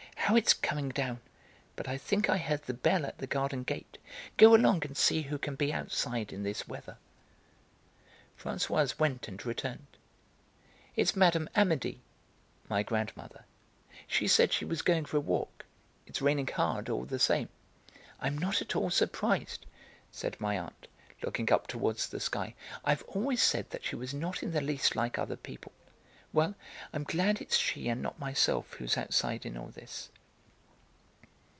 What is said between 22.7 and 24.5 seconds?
"I've always said that she was not